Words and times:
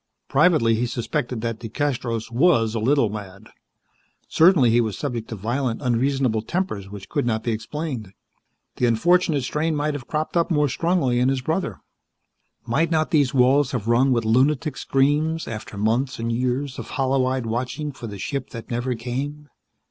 Privately, 0.29 0.73
he 0.73 0.87
suspected 0.87 1.41
that 1.41 1.59
DeCastros 1.59 2.31
was 2.31 2.73
a 2.73 2.79
little 2.79 3.09
mad. 3.11 3.49
Certainly 4.27 4.71
he 4.71 4.81
was 4.81 4.97
subject 4.97 5.27
to 5.29 5.35
violent, 5.35 5.79
unreasonable 5.83 6.41
tempers 6.41 6.89
which 6.89 7.07
could 7.07 7.23
not 7.23 7.43
be 7.43 7.51
explained. 7.51 8.11
The 8.77 8.87
unfortunate 8.87 9.43
strain 9.43 9.75
might 9.75 9.93
have 9.93 10.07
cropped 10.07 10.35
up 10.35 10.49
more 10.49 10.69
strongly 10.69 11.19
in 11.19 11.29
his 11.29 11.41
brother. 11.41 11.81
Might 12.65 12.89
not 12.89 13.11
these 13.11 13.35
walls 13.35 13.73
have 13.73 13.87
rung 13.87 14.11
with 14.11 14.25
lunatic 14.25 14.75
screams 14.75 15.47
after 15.47 15.77
months 15.77 16.17
and 16.17 16.31
years 16.31 16.79
of 16.79 16.87
hollow 16.97 17.23
eyed 17.27 17.45
watching 17.45 17.91
for 17.91 18.07
the 18.07 18.17
ship 18.17 18.49
that 18.49 18.71
never 18.71 18.95
came? 18.95 19.49